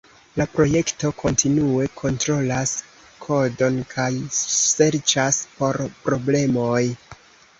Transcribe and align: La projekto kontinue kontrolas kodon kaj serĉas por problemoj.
La 0.39 0.45
projekto 0.51 1.09
kontinue 1.17 1.83
kontrolas 1.99 2.71
kodon 3.25 3.77
kaj 3.93 4.07
serĉas 4.39 5.39
por 5.59 5.79
problemoj. 6.09 6.83